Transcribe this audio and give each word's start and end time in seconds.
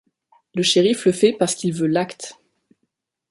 Le 0.55 0.63
shérif 0.63 1.05
le 1.05 1.11
fait 1.11 1.31
parce 1.33 1.53
qu'il 1.53 1.73
veut 1.75 1.85
l'acte. 1.85 2.39